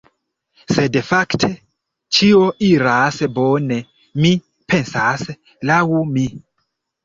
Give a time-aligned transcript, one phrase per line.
[0.77, 1.49] Sed fakte,
[2.19, 3.79] ĉio iras bone,
[4.25, 4.35] mi
[4.75, 5.31] pensas,
[5.75, 5.81] laŭ
[6.19, 6.29] mi.